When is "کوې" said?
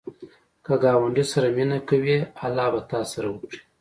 1.89-2.17